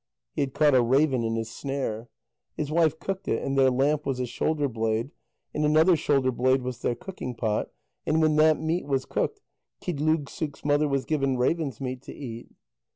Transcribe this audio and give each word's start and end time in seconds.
He 0.33 0.41
had 0.41 0.55
caught 0.55 0.73
a 0.73 0.81
raven 0.81 1.23
in 1.23 1.35
his 1.35 1.51
snare. 1.51 2.09
His 2.57 2.71
wife 2.71 2.97
cooked 2.97 3.27
it, 3.27 3.43
and 3.43 3.55
their 3.55 3.69
lamp 3.69 4.03
was 4.03 4.19
a 4.19 4.25
shoulder 4.25 4.67
blade, 4.67 5.11
and 5.53 5.63
another 5.63 5.95
shoulder 5.95 6.31
blade 6.31 6.63
was 6.63 6.79
their 6.79 6.95
cooking 6.95 7.35
pot, 7.35 7.69
and 8.03 8.19
when 8.19 8.35
that 8.37 8.59
meat 8.59 8.87
was 8.87 9.05
cooked, 9.05 9.41
Qigdlugsuk's 9.79 10.65
mother 10.65 10.87
was 10.87 11.05
given 11.05 11.37
raven's 11.37 11.79
meat 11.79 12.01
to 12.01 12.13
eat. 12.15 12.47